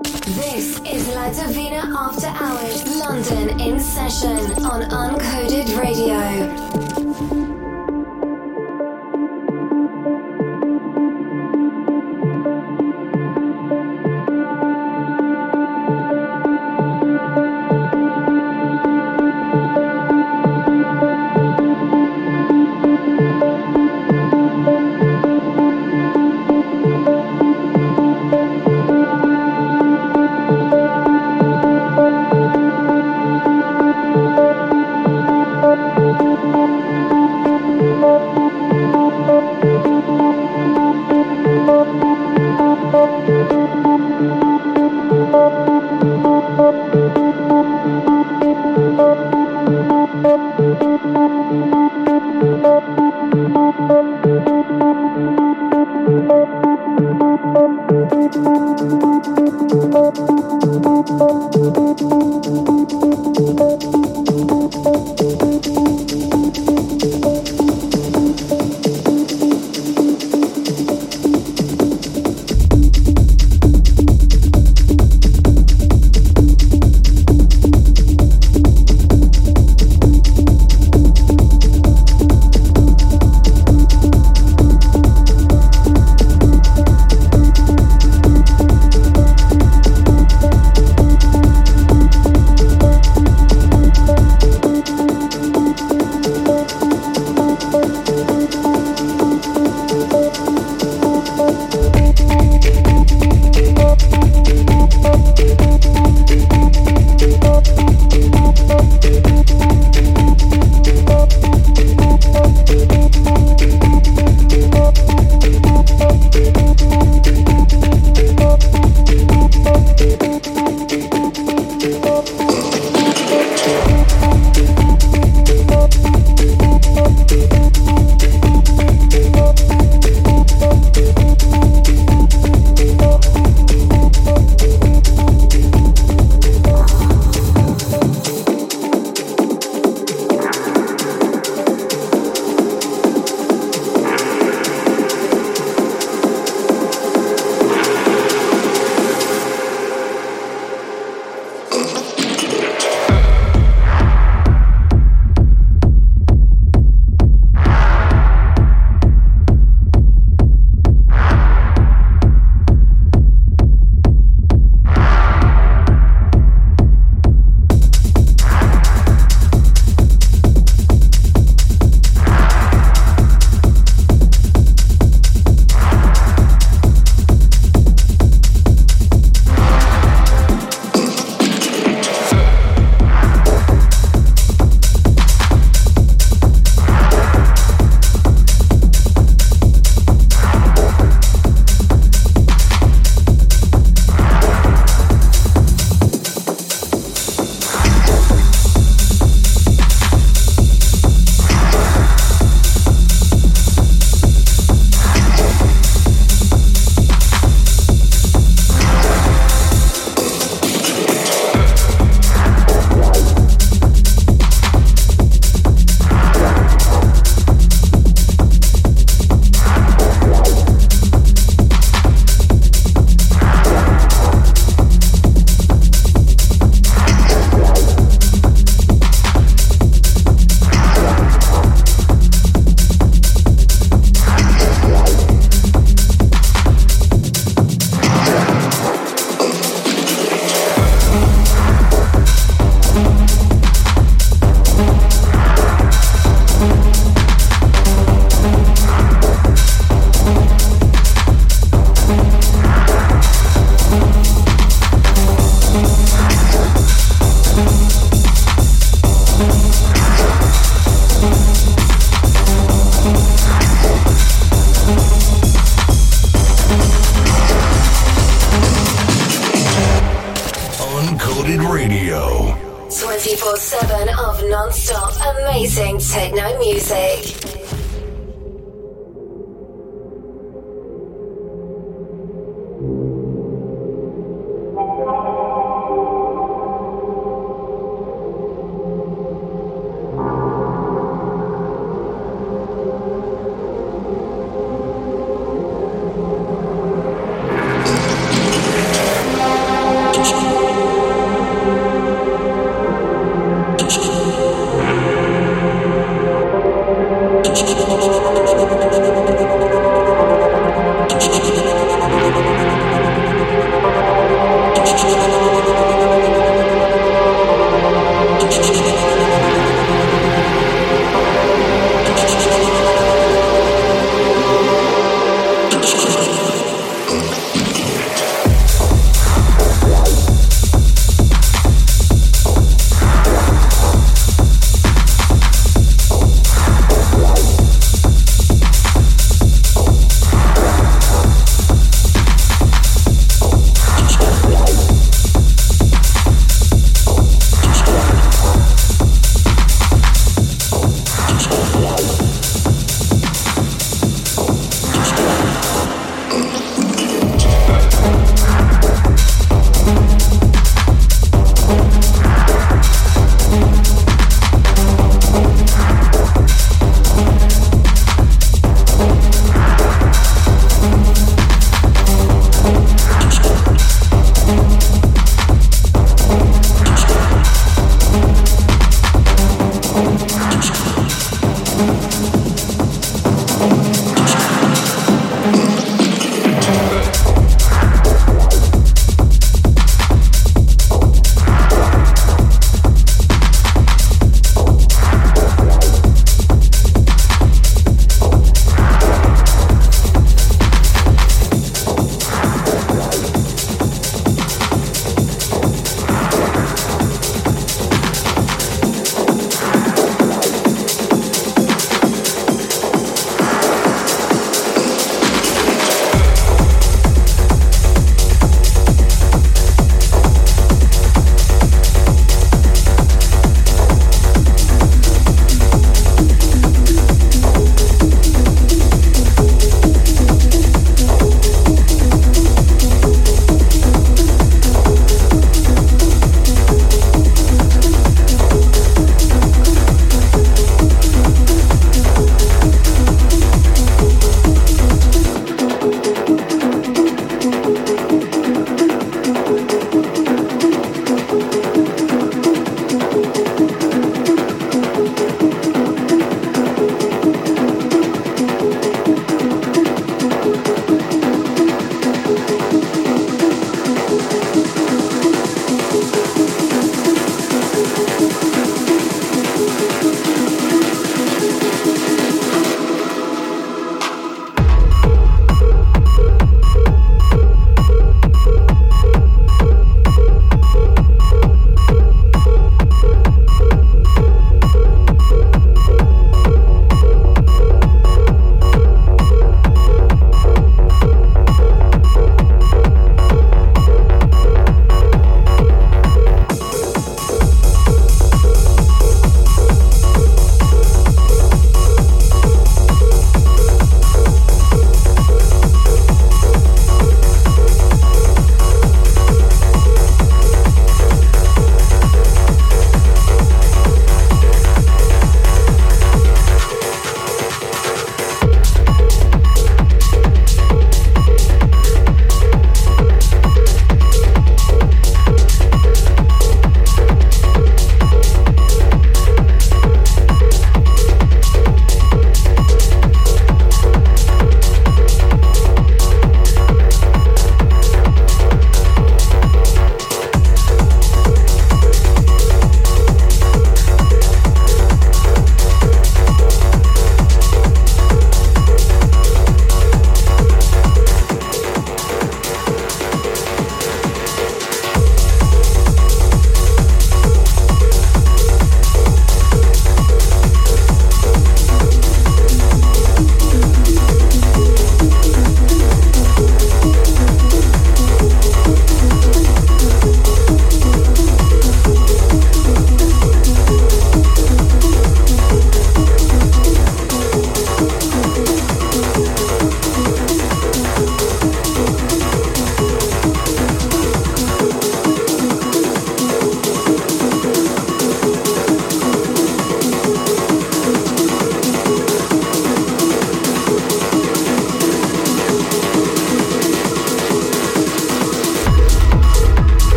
[0.00, 6.81] This is La Divina After Hours, London in session on Uncoded Radio.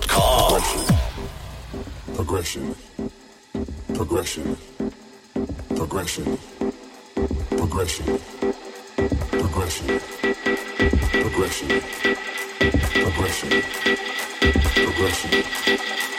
[0.00, 0.96] Progression.
[2.14, 2.74] Progression.
[3.94, 4.56] Progression.
[5.76, 6.38] Progression.
[7.50, 8.18] Progression.
[9.30, 10.00] Progression.
[11.22, 11.80] Progression.
[13.04, 13.62] Progression.
[14.74, 16.13] Progression.